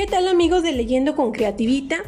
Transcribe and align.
¿Qué 0.00 0.06
tal 0.06 0.28
amigos 0.28 0.62
de 0.62 0.72
Leyendo 0.72 1.14
con 1.14 1.30
Creativita? 1.30 1.98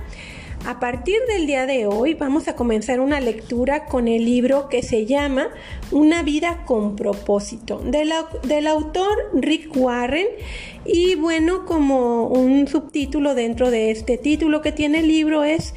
A 0.64 0.80
partir 0.80 1.18
del 1.28 1.46
día 1.46 1.66
de 1.66 1.86
hoy 1.86 2.14
vamos 2.14 2.48
a 2.48 2.56
comenzar 2.56 3.00
una 3.00 3.20
lectura 3.20 3.84
con 3.84 4.08
el 4.08 4.24
libro 4.24 4.70
que 4.70 4.82
se 4.82 5.04
llama 5.04 5.48
Una 5.90 6.22
vida 6.22 6.64
con 6.64 6.96
propósito 6.96 7.80
del, 7.80 8.10
del 8.44 8.66
autor 8.66 9.18
Rick 9.34 9.76
Warren 9.76 10.26
y 10.86 11.16
bueno 11.16 11.66
como 11.66 12.28
un 12.28 12.66
subtítulo 12.66 13.34
dentro 13.34 13.70
de 13.70 13.90
este 13.90 14.16
título 14.16 14.62
que 14.62 14.72
tiene 14.72 15.00
el 15.00 15.08
libro 15.08 15.44
es 15.44 15.74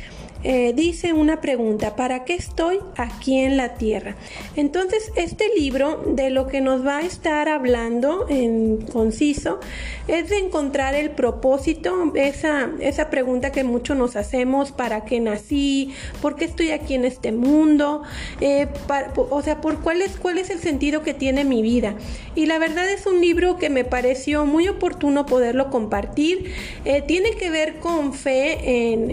eh, 0.47 0.73
dice 0.75 1.11
una 1.11 1.41
pregunta, 1.41 1.95
¿para 1.95 2.23
qué 2.23 2.35
estoy 2.35 2.77
aquí 2.97 3.39
en 3.39 3.57
la 3.57 3.73
tierra? 3.73 4.15
Entonces, 4.55 5.11
este 5.15 5.45
libro 5.57 6.03
de 6.05 6.29
lo 6.29 6.45
que 6.45 6.61
nos 6.61 6.85
va 6.85 6.99
a 6.99 7.01
estar 7.01 7.49
hablando 7.49 8.27
en 8.29 8.77
conciso 8.77 9.59
es 10.07 10.29
de 10.29 10.37
encontrar 10.37 10.93
el 10.93 11.09
propósito, 11.09 12.11
esa, 12.13 12.69
esa 12.79 13.09
pregunta 13.09 13.51
que 13.51 13.63
muchos 13.63 13.97
nos 13.97 14.15
hacemos, 14.15 14.71
¿para 14.71 15.03
qué 15.03 15.19
nací? 15.19 15.95
¿Por 16.21 16.35
qué 16.35 16.45
estoy 16.45 16.69
aquí 16.69 16.93
en 16.93 17.05
este 17.05 17.31
mundo? 17.31 18.03
Eh, 18.39 18.67
o 19.15 19.41
sea, 19.41 19.61
¿por 19.61 19.79
cuál 19.81 20.03
es, 20.03 20.15
cuál 20.15 20.37
es 20.37 20.51
el 20.51 20.59
sentido 20.59 21.01
que 21.01 21.15
tiene 21.15 21.43
mi 21.43 21.63
vida? 21.63 21.95
Y 22.35 22.45
la 22.45 22.59
verdad 22.59 22.87
es 22.87 23.07
un 23.07 23.19
libro 23.19 23.57
que 23.57 23.71
me 23.71 23.83
pareció 23.83 24.45
muy 24.45 24.67
oportuno 24.67 25.25
poderlo 25.25 25.71
compartir. 25.71 26.53
Eh, 26.85 27.01
tiene 27.01 27.31
que 27.31 27.49
ver 27.49 27.77
con 27.77 28.13
fe 28.13 28.93
en, 28.93 29.09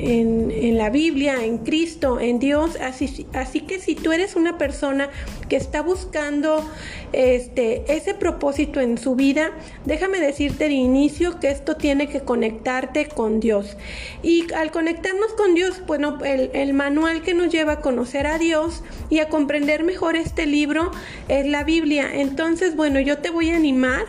en 0.51 0.77
la 0.77 0.91
Biblia 0.91 1.22
en 1.29 1.59
Cristo, 1.59 2.21
en 2.21 2.39
Dios. 2.39 2.77
Así, 2.81 3.61
que 3.61 3.79
si 3.79 3.95
tú 3.95 4.13
eres 4.13 4.37
una 4.37 4.59
persona 4.59 5.09
que 5.49 5.57
está 5.57 5.83
buscando 5.83 6.65
este, 7.13 7.85
ese 7.95 8.15
propósito 8.15 8.81
en 8.81 8.99
su 8.99 9.15
vida, 9.15 9.53
déjame 9.85 10.21
decirte 10.21 10.65
de 10.65 10.75
inicio 10.75 11.39
que 11.41 11.51
esto 11.51 11.77
tiene 11.77 12.09
que 12.09 12.21
conectarte 12.21 13.07
con 13.07 13.41
Dios. 13.41 13.77
Y 14.23 14.53
al 14.55 14.71
conectarnos 14.71 15.33
con 15.35 15.55
Dios, 15.55 15.83
bueno, 15.87 16.19
el, 16.25 16.51
el 16.55 16.75
manual 16.75 17.23
que 17.23 17.35
nos 17.35 17.53
lleva 17.53 17.75
a 17.75 17.81
conocer 17.81 18.27
a 18.27 18.39
Dios 18.39 18.83
y 19.11 19.19
a 19.19 19.29
comprender 19.29 19.85
mejor 19.85 20.17
este 20.17 20.47
libro 20.47 20.91
es 21.29 21.47
la 21.47 21.65
Biblia. 21.65 22.09
Entonces, 22.13 22.77
bueno, 22.77 23.01
yo 23.01 23.19
te 23.19 23.31
voy 23.31 23.51
a 23.51 23.57
animar 23.57 24.05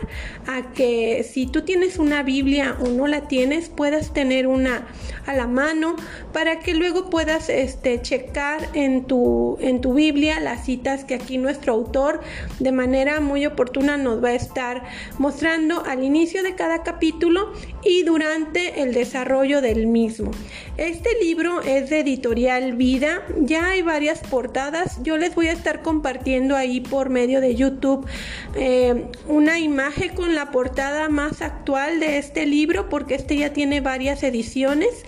a 0.46 0.72
que 0.72 1.24
si 1.28 1.46
tú 1.46 1.62
tienes 1.62 1.98
una 1.98 2.22
Biblia 2.22 2.76
o 2.80 2.88
no 2.88 3.06
la 3.06 3.28
tienes, 3.28 3.68
puedas 3.68 4.12
tener 4.12 4.46
una 4.46 4.86
a 5.26 5.34
la 5.34 5.46
mano 5.46 5.96
para 6.32 6.60
que 6.60 6.74
luego 6.74 6.93
puedas 7.02 7.48
este, 7.48 8.00
checar 8.00 8.68
en 8.74 9.04
tu, 9.04 9.58
en 9.60 9.80
tu 9.80 9.94
Biblia 9.94 10.40
las 10.40 10.64
citas 10.64 11.04
que 11.04 11.14
aquí 11.14 11.38
nuestro 11.38 11.72
autor 11.72 12.20
de 12.60 12.72
manera 12.72 13.20
muy 13.20 13.44
oportuna 13.46 13.96
nos 13.96 14.22
va 14.22 14.28
a 14.28 14.34
estar 14.34 14.84
mostrando 15.18 15.84
al 15.84 16.02
inicio 16.04 16.42
de 16.42 16.54
cada 16.54 16.82
capítulo 16.82 17.52
y 17.84 18.02
durante 18.04 18.82
el 18.82 18.94
desarrollo 18.94 19.60
del 19.60 19.86
mismo. 19.86 20.30
Este 20.76 21.10
libro 21.20 21.60
es 21.62 21.90
de 21.90 22.00
editorial 22.00 22.74
Vida, 22.74 23.22
ya 23.40 23.68
hay 23.70 23.82
varias 23.82 24.20
portadas, 24.20 25.02
yo 25.02 25.16
les 25.16 25.34
voy 25.34 25.48
a 25.48 25.52
estar 25.52 25.82
compartiendo 25.82 26.56
ahí 26.56 26.80
por 26.80 27.10
medio 27.10 27.40
de 27.40 27.54
YouTube 27.54 28.06
eh, 28.54 29.06
una 29.28 29.58
imagen 29.58 30.14
con 30.14 30.34
la 30.34 30.50
portada 30.50 31.08
más 31.08 31.42
actual 31.42 32.00
de 32.00 32.18
este 32.18 32.46
libro 32.46 32.88
porque 32.88 33.14
este 33.14 33.36
ya 33.36 33.52
tiene 33.52 33.80
varias 33.80 34.22
ediciones. 34.22 35.04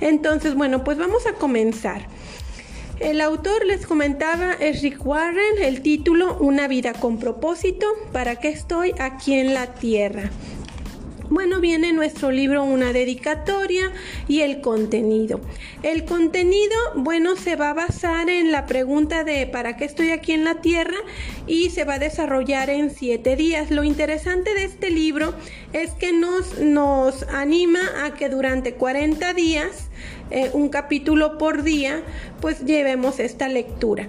Entonces, 0.00 0.54
bueno, 0.54 0.84
pues 0.84 0.98
vamos 0.98 1.26
a 1.28 1.34
comenzar. 1.34 2.06
El 3.00 3.20
autor 3.20 3.64
les 3.64 3.86
comentaba 3.86 4.54
es 4.54 4.82
Rick 4.82 5.06
Warren, 5.06 5.62
el 5.62 5.82
título 5.82 6.36
Una 6.40 6.66
vida 6.66 6.92
con 6.94 7.18
propósito, 7.18 7.86
¿para 8.12 8.36
qué 8.36 8.48
estoy 8.48 8.92
aquí 8.98 9.34
en 9.34 9.54
la 9.54 9.74
tierra? 9.74 10.30
Bueno, 11.30 11.60
viene 11.60 11.92
nuestro 11.92 12.30
libro 12.30 12.64
una 12.64 12.94
dedicatoria 12.94 13.92
y 14.28 14.40
el 14.40 14.62
contenido. 14.62 15.42
El 15.82 16.06
contenido, 16.06 16.74
bueno, 16.96 17.36
se 17.36 17.54
va 17.54 17.70
a 17.70 17.74
basar 17.74 18.30
en 18.30 18.50
la 18.50 18.64
pregunta 18.64 19.24
de 19.24 19.46
¿para 19.46 19.76
qué 19.76 19.84
estoy 19.84 20.10
aquí 20.10 20.32
en 20.32 20.44
la 20.44 20.62
Tierra? 20.62 20.96
y 21.46 21.68
se 21.68 21.84
va 21.84 21.94
a 21.94 21.98
desarrollar 21.98 22.70
en 22.70 22.90
siete 22.90 23.36
días. 23.36 23.70
Lo 23.70 23.84
interesante 23.84 24.54
de 24.54 24.64
este 24.64 24.90
libro 24.90 25.34
es 25.74 25.90
que 25.92 26.12
nos, 26.14 26.58
nos 26.60 27.24
anima 27.24 27.80
a 28.04 28.14
que 28.14 28.30
durante 28.30 28.74
40 28.74 29.34
días, 29.34 29.88
eh, 30.30 30.50
un 30.54 30.70
capítulo 30.70 31.36
por 31.36 31.62
día, 31.62 32.02
pues 32.40 32.64
llevemos 32.64 33.20
esta 33.20 33.48
lectura. 33.48 34.08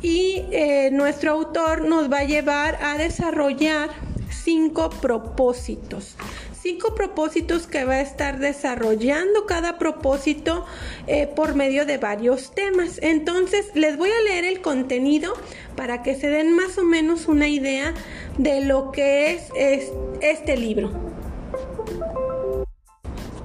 Y 0.00 0.44
eh, 0.50 0.90
nuestro 0.92 1.32
autor 1.32 1.84
nos 1.86 2.10
va 2.10 2.20
a 2.20 2.24
llevar 2.24 2.78
a 2.82 2.96
desarrollar 2.96 3.90
cinco 4.30 4.90
propósitos 4.90 6.16
cinco 6.64 6.94
propósitos 6.94 7.66
que 7.66 7.84
va 7.84 7.96
a 7.96 8.00
estar 8.00 8.38
desarrollando 8.38 9.44
cada 9.44 9.76
propósito 9.76 10.64
eh, 11.06 11.26
por 11.26 11.54
medio 11.54 11.84
de 11.84 11.98
varios 11.98 12.54
temas. 12.54 12.98
Entonces 13.02 13.66
les 13.74 13.98
voy 13.98 14.08
a 14.08 14.22
leer 14.22 14.46
el 14.46 14.62
contenido 14.62 15.34
para 15.76 16.02
que 16.02 16.14
se 16.14 16.30
den 16.30 16.56
más 16.56 16.78
o 16.78 16.84
menos 16.84 17.28
una 17.28 17.48
idea 17.48 17.92
de 18.38 18.62
lo 18.62 18.92
que 18.92 19.34
es 19.34 19.52
este 20.22 20.56
libro. 20.56 21.13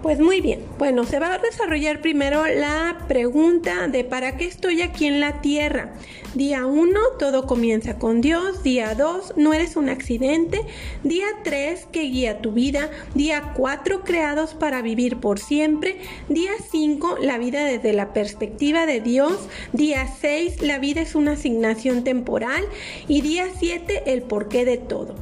Pues 0.02 0.18
muy 0.22 0.40
bien, 0.40 0.62
bueno, 0.78 1.04
se 1.04 1.20
va 1.20 1.34
a 1.34 1.40
desarrollar 1.40 2.00
primero 2.00 2.48
la 2.48 3.04
pregunta 3.10 3.90
de 3.90 4.06
¿para 4.06 4.38
qué 4.38 4.46
estoy 4.46 4.82
aquí 4.82 5.06
en 5.06 5.20
la 5.20 5.42
Tierra? 5.42 5.94
Día 6.36 6.66
1, 6.66 6.98
todo 7.18 7.46
comienza 7.46 7.98
con 7.98 8.22
Dios. 8.22 8.64
Día 8.64 8.96
2, 8.96 9.34
no 9.36 9.54
eres 9.54 9.76
un 9.76 9.90
accidente. 9.90 10.62
Día 11.04 11.26
3, 11.44 11.88
que 11.92 12.04
guía 12.04 12.40
tu 12.40 12.54
vida. 12.54 12.90
Día 13.14 13.54
4, 13.58 14.04
creados 14.04 14.54
para 14.54 14.82
vivir 14.82 15.18
por 15.18 15.40
siempre. 15.40 15.98
Día 16.30 16.52
5, 16.72 17.18
la 17.20 17.38
vida 17.38 17.66
desde 17.66 17.92
la 17.92 18.14
perspectiva 18.14 18.86
de 18.86 19.02
Dios. 19.02 19.50
Día 19.74 20.08
6, 20.22 20.62
la 20.62 20.80
vida 20.80 21.02
es 21.02 21.16
una 21.16 21.32
asignación 21.32 22.06
temporal. 22.06 22.64
Y 23.08 23.20
día 23.20 23.48
7, 23.60 24.04
el 24.06 24.22
porqué 24.22 24.64
de 24.64 24.78
todo. 24.78 25.16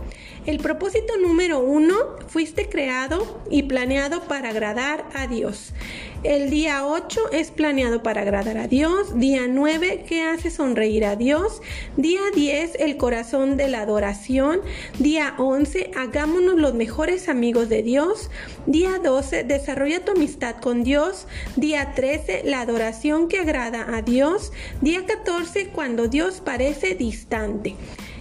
El 0.48 0.60
propósito 0.60 1.18
número 1.18 1.60
uno, 1.60 1.94
fuiste 2.30 2.70
creado 2.70 3.42
y 3.50 3.64
planeado 3.64 4.24
para 4.30 4.52
agradar 4.52 5.04
a 5.14 5.28
Dios. 5.28 5.74
El 6.24 6.50
día 6.50 6.88
8 6.88 7.32
es 7.34 7.52
planeado 7.52 8.02
para 8.02 8.22
agradar 8.22 8.58
a 8.58 8.70
Dios. 8.70 9.20
Día 9.20 9.48
9, 9.50 10.06
¿qué 10.08 10.24
hace 10.24 10.50
sonreír 10.50 11.04
a 11.04 11.18
Dios? 11.18 11.62
Día 11.98 12.22
10, 12.34 12.76
el 12.80 12.96
corazón 12.96 13.58
de 13.58 13.68
la 13.68 13.82
adoración. 13.82 14.62
Día 15.00 15.36
11, 15.38 15.92
hagámonos 15.98 16.56
los 16.56 16.74
mejores 16.74 17.28
amigos 17.28 17.68
de 17.68 17.84
Dios. 17.84 18.32
Día 18.68 19.02
12, 19.04 19.44
desarrolla 19.44 20.06
tu 20.06 20.14
amistad 20.14 20.56
con 20.62 20.86
Dios. 20.86 21.28
Día 21.58 21.92
13, 21.94 22.44
la 22.46 22.62
adoración 22.62 23.28
que 23.28 23.40
agrada 23.40 23.98
a 23.98 24.02
Dios. 24.02 24.54
Día 24.80 25.06
14, 25.06 25.72
cuando 25.72 26.08
Dios 26.08 26.40
parece 26.40 26.96
distante. 26.96 27.76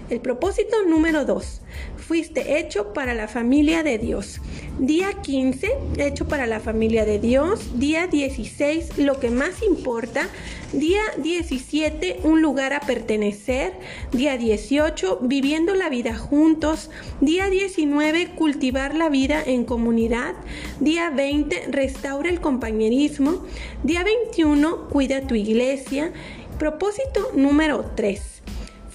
El 0.09 0.21
propósito 0.21 0.85
número 0.85 1.25
2. 1.25 1.63
Fuiste 2.07 2.61
hecho 2.61 2.93
para 2.93 3.15
la 3.15 3.27
familia 3.27 3.83
de 3.83 3.99
Dios. 3.99 4.41
Día 4.79 5.13
15, 5.23 5.73
hecho 5.99 6.29
para 6.29 6.47
la 6.47 6.61
familia 6.61 7.05
de 7.05 7.19
Dios. 7.19 7.81
Día 7.81 8.07
16, 8.07 8.99
lo 8.99 9.19
que 9.19 9.31
más 9.31 9.61
importa. 9.65 10.29
Día 10.73 11.01
17, 11.19 12.21
un 12.23 12.43
lugar 12.43 12.75
a 12.75 12.81
pertenecer. 12.81 13.73
Día 14.13 14.39
18, 14.39 15.19
viviendo 15.23 15.75
la 15.75 15.89
vida 15.89 16.17
juntos. 16.17 16.91
Día 17.21 17.51
19, 17.51 18.37
cultivar 18.37 18.95
la 18.95 19.09
vida 19.09 19.43
en 19.45 19.65
comunidad. 19.65 20.37
Día 20.79 21.11
20, 21.11 21.67
restaura 21.73 22.31
el 22.31 22.41
compañerismo. 22.41 23.45
Día 23.83 24.05
21, 24.05 24.89
cuida 24.91 25.23
tu 25.23 25.35
iglesia. 25.35 26.13
Propósito 26.57 27.33
número 27.35 27.85
3 27.97 28.37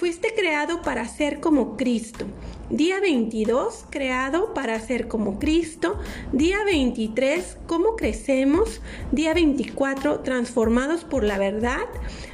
Fuiste 0.02 0.34
creado 0.34 0.82
para 0.82 1.06
ser 1.06 1.38
como 1.38 1.76
Cristo. 1.76 2.24
Día 2.70 2.98
22, 2.98 3.84
creado 3.88 4.52
para 4.52 4.80
ser 4.80 5.06
como 5.06 5.38
Cristo. 5.38 5.96
Día 6.32 6.64
23, 6.64 7.58
cómo 7.68 7.94
crecemos. 7.94 8.80
Día 9.12 9.32
24, 9.32 10.18
transformados 10.22 11.04
por 11.04 11.22
la 11.22 11.38
verdad. 11.38 11.86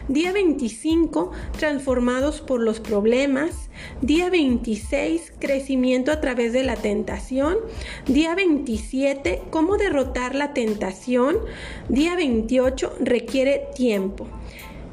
Día 0.09 0.33
25, 0.33 1.31
transformados 1.59 2.41
por 2.41 2.63
los 2.63 2.81
problemas. 2.81 3.69
Día 4.01 4.31
26, 4.31 5.35
crecimiento 5.39 6.11
a 6.11 6.23
través 6.23 6.55
de 6.55 6.63
la 6.63 6.77
tentación. 6.77 7.59
Día 8.07 8.35
27, 8.35 9.43
cómo 9.51 9.77
derrotar 9.77 10.35
la 10.35 10.55
tentación. 10.55 11.37
Día 11.91 12.17
28, 12.17 12.95
requiere 13.01 13.67
tiempo. 13.75 14.27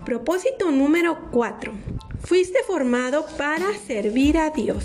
Propósito 0.04 0.72
número 0.72 1.32
4. 1.32 1.72
Fuiste 2.26 2.58
formado 2.66 3.28
para 3.38 3.68
servir 3.86 4.40
a 4.40 4.50
Dios. 4.50 4.84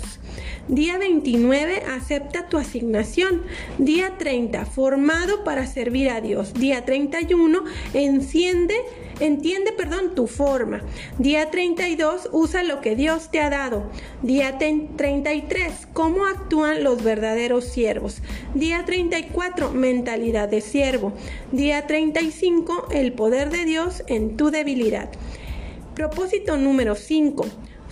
Día 0.67 0.99
29, 0.99 1.83
acepta 1.89 2.47
tu 2.47 2.57
asignación. 2.57 3.41
Día 3.79 4.17
30, 4.19 4.65
formado 4.67 5.43
para 5.43 5.65
servir 5.65 6.11
a 6.11 6.21
Dios. 6.21 6.53
Día 6.53 6.85
31, 6.85 7.63
enciende 7.95 8.75
entiende, 9.21 9.71
perdón, 9.71 10.15
tu 10.15 10.27
forma. 10.27 10.81
Día 11.17 11.49
32, 11.49 12.29
usa 12.31 12.63
lo 12.63 12.81
que 12.81 12.95
Dios 12.95 13.29
te 13.31 13.39
ha 13.39 13.49
dado. 13.49 13.83
Día 14.21 14.57
33, 14.57 15.87
cómo 15.93 16.25
actúan 16.25 16.83
los 16.83 17.03
verdaderos 17.03 17.65
siervos. 17.65 18.21
Día 18.53 18.83
34, 18.85 19.71
mentalidad 19.71 20.49
de 20.49 20.61
siervo. 20.61 21.13
Día 21.51 21.87
35, 21.87 22.89
el 22.91 23.13
poder 23.13 23.51
de 23.51 23.65
Dios 23.65 24.03
en 24.07 24.37
tu 24.37 24.51
debilidad. 24.51 25.09
Propósito 25.95 26.57
número 26.57 26.95
5 26.95 27.45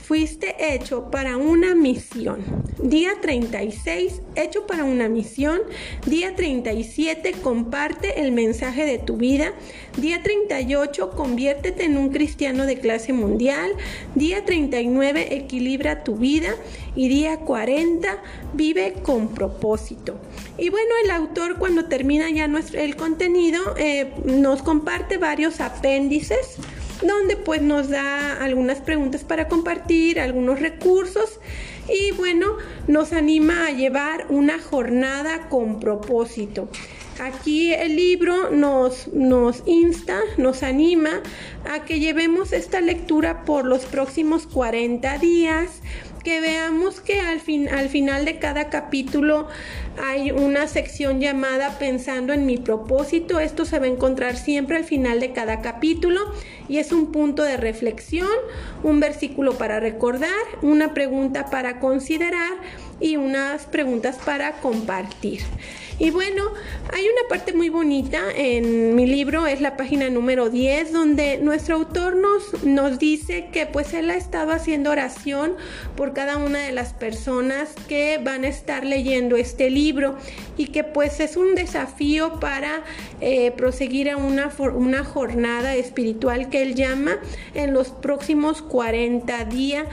fuiste 0.10 0.74
hecho 0.74 1.12
para 1.12 1.38
una 1.38 1.75
misión. 1.75 2.40
Día 2.81 3.12
36, 3.22 4.22
hecho 4.36 4.66
para 4.66 4.84
una 4.84 5.07
misión. 5.07 5.60
Día 6.07 6.36
37, 6.36 7.34
comparte 7.44 8.19
el 8.22 8.31
mensaje 8.31 8.88
de 8.88 8.98
tu 8.98 9.18
vida. 9.18 9.54
Día 9.98 10.24
38, 10.24 11.12
conviértete 11.12 11.84
en 11.86 11.96
un 11.96 12.10
cristiano 12.10 12.66
de 12.66 12.80
clase 12.80 13.13
mundial. 13.13 13.74
Día 14.16 14.46
39, 14.46 15.36
equilibra 15.36 16.04
tu 16.04 16.16
vida. 16.16 16.56
Y 16.96 17.07
día 17.07 17.42
40, 17.42 18.24
vive 18.56 18.96
con 19.04 19.28
propósito. 19.28 20.19
Y 20.57 20.69
bueno, 20.69 20.90
el 21.04 21.12
autor 21.12 21.60
cuando 21.60 21.86
termina 21.86 22.31
ya 22.31 22.48
nuestro, 22.48 22.80
el 22.80 22.96
contenido 22.96 23.75
eh, 23.78 24.12
nos 24.25 24.63
comparte 24.63 25.18
varios 25.18 25.62
apéndices 25.62 26.57
donde 27.01 27.38
pues 27.38 27.62
nos 27.62 27.90
da 27.90 28.44
algunas 28.44 28.80
preguntas 28.80 29.24
para 29.24 29.48
compartir, 29.48 30.19
algunos 30.19 30.60
recursos 30.60 31.40
y 31.88 32.12
bueno, 32.12 32.57
nos 32.88 33.13
anima 33.13 33.68
a 33.68 33.72
llevar 33.72 34.25
una 34.30 34.60
jornada 34.60 35.50
con 35.50 35.80
propósito. 35.80 36.69
Aquí 37.19 37.74
el 37.74 37.98
libro 37.98 38.50
nos, 38.50 39.10
nos 39.10 39.63
insta, 39.66 40.19
nos 40.38 40.63
anima 40.63 41.22
a 41.69 41.84
que 41.84 42.00
llevemos 42.00 42.54
esta 42.54 42.80
lectura 42.80 43.44
por 43.44 43.66
los 43.66 43.84
próximos 43.86 44.48
40 44.48 45.18
días 45.18 45.81
que 46.24 46.42
veamos 46.42 47.00
que 47.00 47.19
al, 47.22 47.40
fin, 47.40 47.69
al 47.69 47.90
final 47.90 48.25
de 48.25 48.40
cada 48.40 48.69
capítulo 48.69 49.48
hay 50.01 50.31
una 50.31 50.68
sección 50.68 51.19
llamada 51.19 51.78
Pensando 51.80 52.34
en 52.34 52.46
mi 52.46 52.57
propósito. 52.57 53.40
Esto 53.40 53.66
se 53.66 53.80
va 53.80 53.86
a 53.86 53.90
encontrar 53.90 54.38
siempre 54.38 54.78
al 54.78 54.84
final 54.84 55.19
de 55.19 55.34
cada 55.34 55.62
capítulo 55.62 56.22
y 56.69 56.77
es 56.77 56.94
un 56.94 57.12
punto 57.12 57.44
de 57.44 57.57
reflexión, 57.57 58.30
un 58.83 59.01
versículo 59.01 59.57
para 59.57 59.80
recordar, 59.80 60.30
una 60.62 60.94
pregunta 60.94 61.50
para 61.50 61.80
considerar 61.80 62.51
y 63.00 63.18
unas 63.18 63.66
preguntas 63.66 64.18
para 64.25 64.54
compartir. 64.54 65.42
Y 66.01 66.12
bueno, 66.12 66.54
hay 66.94 67.04
una 67.04 67.28
parte 67.28 67.51
muy 67.51 67.68
bonita 67.68 68.22
en 68.34 68.96
mi 68.96 69.06
libro, 69.06 69.48
es 69.48 69.60
la 69.60 69.75
página 69.75 70.10
número 70.10 70.50
10, 70.50 70.94
donde 70.94 71.40
nuestro 71.40 71.75
autor 71.75 72.16
nos, 72.16 72.63
nos 72.63 73.00
dice 73.00 73.50
que 73.51 73.66
pues 73.66 73.94
él 73.94 74.10
ha 74.10 74.16
estado 74.16 74.54
haciendo 74.54 74.92
oración 74.92 75.56
por 75.98 76.13
cada 76.13 76.38
una 76.38 76.60
de 76.60 76.72
las 76.72 76.94
personas 76.94 77.75
que 77.90 78.18
van 78.24 78.46
a 78.46 78.48
estar 78.48 78.86
leyendo 78.86 79.36
este 79.36 79.69
libro 79.69 80.16
y 80.56 80.68
que 80.68 80.86
pues 80.86 81.19
es 81.19 81.36
un 81.36 81.54
desafío 81.54 82.40
para 82.40 82.81
eh, 83.19 83.51
proseguir 83.51 84.10
a 84.10 84.16
una, 84.16 84.54
una 84.74 85.04
jornada 85.04 85.75
espiritual 85.75 86.50
que 86.50 86.62
él 86.62 86.75
llama 86.75 87.18
en 87.54 87.74
los 87.74 87.90
próximos 87.90 88.62
40 88.62 89.44
días 89.46 89.86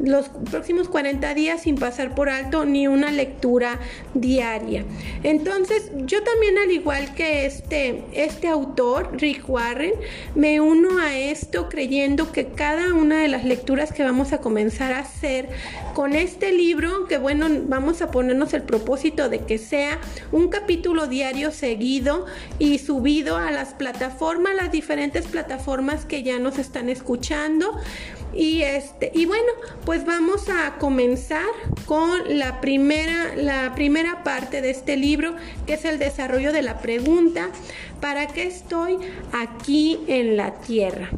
los 0.00 0.28
próximos 0.50 0.88
40 0.88 1.34
días 1.34 1.62
sin 1.62 1.76
pasar 1.76 2.14
por 2.14 2.28
alto 2.28 2.64
ni 2.64 2.88
una 2.88 3.10
lectura 3.10 3.78
diaria. 4.14 4.84
Entonces, 5.22 5.90
yo 6.06 6.22
también 6.22 6.58
al 6.58 6.70
igual 6.70 7.14
que 7.14 7.46
este, 7.46 8.04
este 8.12 8.48
autor, 8.48 9.10
Rick 9.12 9.48
Warren, 9.48 9.92
me 10.34 10.60
uno 10.60 10.98
a 10.98 11.16
esto 11.16 11.68
creyendo 11.68 12.32
que 12.32 12.46
cada 12.46 12.94
una 12.94 13.22
de 13.22 13.28
las 13.28 13.44
lecturas 13.44 13.92
que 13.92 14.02
vamos 14.02 14.32
a 14.32 14.38
comenzar 14.38 14.92
a 14.92 15.00
hacer 15.00 15.48
con 15.94 16.14
este 16.14 16.52
libro, 16.52 17.06
que 17.06 17.18
bueno, 17.18 17.46
vamos 17.66 18.02
a 18.02 18.10
ponernos 18.10 18.52
el 18.54 18.62
propósito 18.62 19.28
de 19.28 19.40
que 19.40 19.58
sea 19.58 20.00
un 20.32 20.48
capítulo 20.48 21.06
diario 21.06 21.52
seguido 21.52 22.26
y 22.58 22.78
subido 22.78 23.36
a 23.36 23.50
las 23.50 23.74
plataformas, 23.74 24.54
las 24.54 24.72
diferentes 24.72 25.26
plataformas 25.26 26.04
que 26.04 26.22
ya 26.22 26.38
nos 26.38 26.58
están 26.58 26.88
escuchando. 26.88 27.78
Y 28.34 28.62
este, 28.62 29.12
y 29.14 29.26
bueno, 29.26 29.52
pues 29.84 30.04
vamos 30.04 30.48
a 30.48 30.76
comenzar 30.78 31.46
con 31.86 32.38
la 32.38 32.60
primera, 32.60 33.36
la 33.36 33.74
primera 33.74 34.24
parte 34.24 34.60
de 34.60 34.70
este 34.70 34.96
libro, 34.96 35.36
que 35.66 35.74
es 35.74 35.84
el 35.84 35.98
desarrollo 35.98 36.52
de 36.52 36.62
la 36.62 36.78
pregunta, 36.78 37.50
¿para 38.00 38.26
qué 38.26 38.44
estoy 38.44 38.98
aquí 39.32 40.00
en 40.08 40.36
la 40.36 40.54
tierra? 40.54 41.10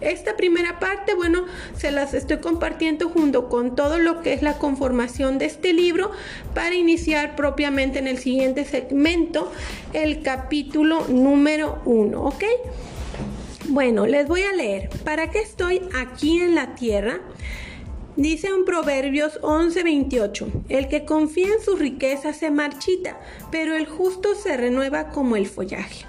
Esta 0.00 0.34
primera 0.34 0.78
parte, 0.78 1.14
bueno, 1.14 1.44
se 1.76 1.90
las 1.90 2.14
estoy 2.14 2.38
compartiendo 2.38 3.10
junto 3.10 3.50
con 3.50 3.76
todo 3.76 3.98
lo 3.98 4.22
que 4.22 4.32
es 4.32 4.40
la 4.40 4.54
conformación 4.54 5.38
de 5.38 5.44
este 5.44 5.74
libro 5.74 6.10
para 6.54 6.74
iniciar 6.74 7.36
propiamente 7.36 7.98
en 7.98 8.06
el 8.06 8.18
siguiente 8.18 8.64
segmento 8.64 9.52
el 9.92 10.22
capítulo 10.22 11.06
número 11.08 11.82
uno, 11.84 12.24
¿ok? 12.24 12.44
Bueno, 13.70 14.04
les 14.04 14.26
voy 14.26 14.42
a 14.42 14.52
leer. 14.52 14.88
¿Para 15.04 15.30
qué 15.30 15.38
estoy 15.38 15.80
aquí 15.94 16.40
en 16.40 16.56
la 16.56 16.74
tierra? 16.74 17.20
Dice 18.16 18.48
en 18.48 18.64
Proverbios 18.64 19.38
11:28, 19.42 20.64
el 20.68 20.88
que 20.88 21.04
confía 21.04 21.46
en 21.54 21.64
su 21.64 21.76
riqueza 21.76 22.32
se 22.32 22.50
marchita, 22.50 23.20
pero 23.52 23.76
el 23.76 23.86
justo 23.86 24.34
se 24.34 24.56
renueva 24.56 25.10
como 25.10 25.36
el 25.36 25.46
follaje. 25.46 26.04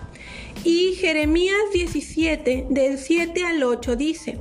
Y 0.63 0.93
Jeremías 0.93 1.61
17, 1.71 2.65
del 2.67 2.97
7 2.97 3.43
al 3.45 3.61
8 3.61 3.95
dice, 3.95 4.39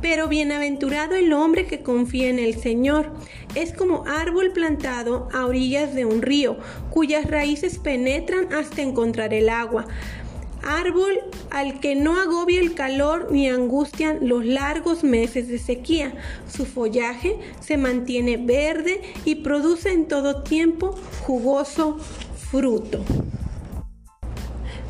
pero 0.00 0.28
bienaventurado 0.28 1.14
el 1.14 1.34
hombre 1.34 1.66
que 1.66 1.82
confía 1.82 2.30
en 2.30 2.38
el 2.38 2.58
Señor. 2.58 3.12
Es 3.54 3.74
como 3.74 4.04
árbol 4.06 4.52
plantado 4.52 5.28
a 5.32 5.44
orillas 5.44 5.94
de 5.94 6.06
un 6.06 6.22
río, 6.22 6.56
cuyas 6.90 7.30
raíces 7.30 7.78
penetran 7.78 8.50
hasta 8.52 8.80
encontrar 8.80 9.34
el 9.34 9.50
agua 9.50 9.86
árbol 10.62 11.18
al 11.50 11.80
que 11.80 11.94
no 11.94 12.20
agobia 12.20 12.60
el 12.60 12.74
calor 12.74 13.28
ni 13.30 13.48
angustian 13.48 14.18
los 14.28 14.44
largos 14.44 15.04
meses 15.04 15.48
de 15.48 15.58
sequía. 15.58 16.14
Su 16.48 16.66
follaje 16.66 17.38
se 17.60 17.76
mantiene 17.76 18.36
verde 18.36 19.00
y 19.24 19.36
produce 19.36 19.92
en 19.92 20.08
todo 20.08 20.42
tiempo 20.42 20.94
jugoso 21.20 21.98
fruto. 22.50 23.04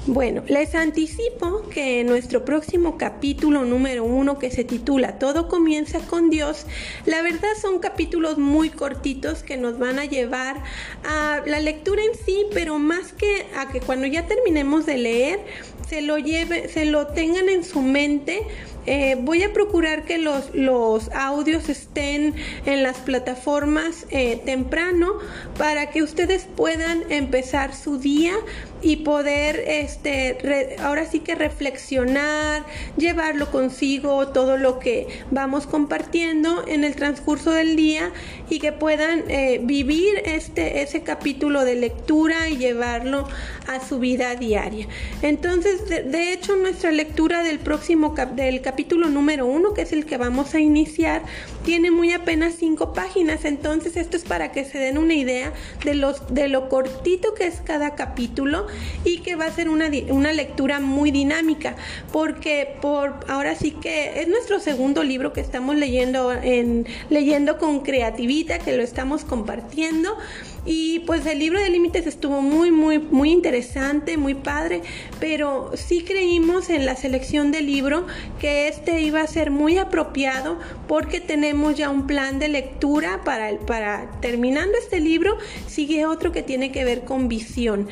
Bueno, 0.06 0.42
les 0.48 0.74
anticipo 0.74 1.62
que 1.70 2.00
en 2.00 2.08
nuestro 2.08 2.44
próximo 2.44 2.98
capítulo 2.98 3.64
número 3.64 4.02
uno 4.02 4.36
que 4.36 4.50
se 4.50 4.64
titula 4.64 5.20
Todo 5.20 5.46
comienza 5.46 6.00
con 6.00 6.28
Dios, 6.28 6.66
la 7.06 7.22
verdad 7.22 7.50
son 7.60 7.78
capítulos 7.78 8.36
muy 8.36 8.68
cortitos 8.68 9.44
que 9.44 9.56
nos 9.56 9.78
van 9.78 10.00
a 10.00 10.04
llevar 10.04 10.64
a 11.04 11.40
la 11.46 11.60
lectura 11.60 12.02
en 12.02 12.18
sí, 12.26 12.46
pero 12.52 12.80
más 12.80 13.12
que 13.12 13.46
a 13.56 13.68
que 13.68 13.78
cuando 13.78 14.08
ya 14.08 14.26
terminemos 14.26 14.86
de 14.86 14.98
leer, 14.98 15.40
se 15.88 16.02
lo 16.02 16.18
lleve, 16.18 16.68
se 16.68 16.84
lo 16.84 17.06
tengan 17.06 17.48
en 17.48 17.62
su 17.62 17.80
mente 17.80 18.42
eh, 18.86 19.16
voy 19.20 19.44
a 19.44 19.52
procurar 19.52 20.04
que 20.04 20.18
los, 20.18 20.54
los, 20.54 21.10
audios 21.12 21.68
estén 21.68 22.34
en 22.66 22.82
las 22.82 22.98
plataformas 22.98 24.06
eh, 24.10 24.40
temprano 24.44 25.18
para 25.56 25.90
que 25.90 26.02
ustedes 26.02 26.48
puedan 26.56 27.04
empezar 27.10 27.74
su 27.74 27.98
día 27.98 28.34
y 28.80 28.96
poder 28.96 29.62
este 29.68 30.76
ahora 30.80 31.06
sí 31.06 31.20
que 31.20 31.36
reflexionar, 31.36 32.64
llevarlo 32.96 33.52
consigo 33.52 34.28
todo 34.28 34.56
lo 34.56 34.80
que 34.80 35.06
vamos 35.30 35.68
compartiendo 35.68 36.64
en 36.66 36.82
el 36.82 36.96
transcurso 36.96 37.52
del 37.52 37.76
día 37.76 38.10
y 38.50 38.58
que 38.58 38.72
puedan 38.72 39.30
eh, 39.30 39.60
vivir 39.62 40.22
este 40.24 40.82
ese 40.82 41.02
capítulo 41.02 41.64
de 41.64 41.76
lectura 41.76 42.48
y 42.48 42.56
llevarlo 42.56 43.28
a 43.68 43.86
su 43.86 44.00
vida 44.00 44.34
diaria. 44.34 44.88
Entonces, 45.22 45.88
de, 45.88 46.32
hecho, 46.32 46.56
nuestra 46.56 46.90
lectura 46.90 47.44
del 47.44 47.60
próximo 47.60 48.14
del 48.34 48.60
capítulo 48.60 48.71
capítulo 48.72 49.10
número 49.10 49.44
uno, 49.44 49.74
que 49.74 49.82
es 49.82 49.92
el 49.92 50.06
que 50.06 50.16
vamos 50.16 50.54
a 50.54 50.58
iniciar, 50.58 51.20
tiene 51.62 51.90
muy 51.90 52.10
apenas 52.12 52.54
cinco 52.58 52.94
páginas. 52.94 53.44
Entonces, 53.44 53.98
esto 53.98 54.16
es 54.16 54.24
para 54.24 54.50
que 54.50 54.64
se 54.64 54.78
den 54.78 54.96
una 54.96 55.12
idea 55.12 55.52
de, 55.84 55.94
los, 55.94 56.32
de 56.32 56.48
lo 56.48 56.70
cortito 56.70 57.34
que 57.34 57.46
es 57.46 57.60
cada 57.60 57.94
capítulo 57.96 58.66
y 59.04 59.18
que 59.18 59.36
va 59.36 59.44
a 59.44 59.52
ser 59.52 59.68
una, 59.68 59.90
una 60.08 60.32
lectura 60.32 60.80
muy 60.80 61.10
dinámica, 61.10 61.76
porque 62.12 62.76
por 62.80 63.20
ahora 63.28 63.56
sí 63.56 63.72
que 63.72 64.22
es 64.22 64.28
nuestro 64.28 64.58
segundo 64.58 65.04
libro 65.04 65.34
que 65.34 65.42
estamos 65.42 65.76
leyendo 65.76 66.32
en 66.32 66.86
leyendo 67.10 67.58
con 67.58 67.80
creatividad, 67.80 68.62
que 68.62 68.74
lo 68.74 68.82
estamos 68.82 69.26
compartiendo. 69.26 70.16
Y 70.64 71.00
pues 71.00 71.26
el 71.26 71.40
libro 71.40 71.60
de 71.60 71.68
límites 71.70 72.06
estuvo 72.06 72.40
muy, 72.40 72.70
muy, 72.70 73.00
muy 73.00 73.32
interesante, 73.32 74.16
muy 74.16 74.34
padre, 74.34 74.80
pero 75.18 75.72
sí 75.74 76.02
creímos 76.02 76.70
en 76.70 76.86
la 76.86 76.94
selección 76.94 77.50
del 77.50 77.66
libro 77.66 78.06
que 78.40 78.61
este 78.68 79.00
iba 79.00 79.20
a 79.20 79.26
ser 79.26 79.50
muy 79.50 79.78
apropiado 79.78 80.58
porque 80.88 81.20
tenemos 81.20 81.76
ya 81.76 81.90
un 81.90 82.06
plan 82.06 82.38
de 82.38 82.48
lectura 82.48 83.22
para, 83.24 83.58
para 83.58 84.10
terminando 84.20 84.76
este 84.78 85.00
libro, 85.00 85.38
sigue 85.66 86.06
otro 86.06 86.32
que 86.32 86.42
tiene 86.42 86.72
que 86.72 86.84
ver 86.84 87.04
con 87.04 87.28
visión. 87.28 87.88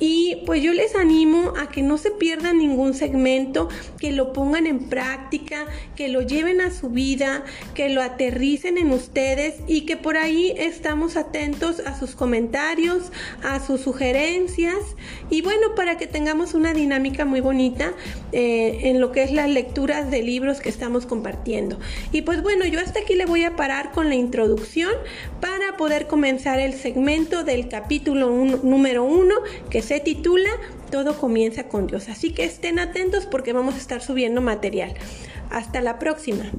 Y 0.00 0.42
pues 0.46 0.62
yo 0.62 0.72
les 0.72 0.94
animo 0.96 1.52
a 1.56 1.68
que 1.68 1.82
no 1.82 1.98
se 1.98 2.10
pierdan 2.10 2.58
ningún 2.58 2.94
segmento, 2.94 3.68
que 3.98 4.12
lo 4.12 4.32
pongan 4.32 4.66
en 4.66 4.88
práctica, 4.88 5.66
que 5.96 6.08
lo 6.08 6.22
lleven 6.22 6.60
a 6.60 6.70
su 6.70 6.90
vida, 6.90 7.44
que 7.74 7.88
lo 7.88 8.02
aterricen 8.02 8.78
en 8.78 8.92
ustedes 8.92 9.54
y 9.66 9.82
que 9.82 9.96
por 9.96 10.16
ahí 10.16 10.54
estamos 10.56 11.16
atentos 11.16 11.80
a 11.80 11.98
sus 11.98 12.14
comentarios, 12.14 13.12
a 13.42 13.64
sus 13.64 13.80
sugerencias 13.82 14.76
y 15.30 15.42
bueno, 15.42 15.74
para 15.74 15.96
que 15.96 16.06
tengamos 16.06 16.54
una 16.54 16.74
dinámica 16.74 17.24
muy 17.24 17.40
bonita 17.40 17.92
eh, 18.32 18.80
en 18.84 19.00
lo 19.00 19.12
que 19.12 19.22
es 19.22 19.32
las 19.32 19.48
lecturas 19.48 20.10
de 20.10 20.22
libros 20.22 20.60
que 20.60 20.68
estamos 20.68 21.06
compartiendo. 21.06 21.78
Y 22.12 22.22
pues 22.22 22.42
bueno, 22.42 22.64
yo 22.66 22.80
hasta 22.80 23.00
aquí 23.00 23.14
le 23.14 23.26
voy 23.26 23.44
a 23.44 23.56
parar 23.56 23.92
con 23.92 24.08
la 24.08 24.14
introducción 24.14 24.92
para 25.40 25.76
poder 25.76 26.06
comenzar 26.06 26.58
el 26.58 26.74
segmento 26.74 27.44
del 27.44 27.68
capítulo 27.68 28.30
número 28.30 29.04
uno 29.04 29.34
que 29.70 29.82
se 29.84 30.00
titula 30.00 30.50
Todo 30.90 31.18
comienza 31.18 31.68
con 31.68 31.86
Dios. 31.86 32.08
Así 32.08 32.32
que 32.32 32.44
estén 32.44 32.78
atentos 32.78 33.26
porque 33.26 33.52
vamos 33.52 33.74
a 33.74 33.78
estar 33.78 34.02
subiendo 34.02 34.40
material. 34.40 34.94
Hasta 35.50 35.80
la 35.80 35.98
próxima. 35.98 36.50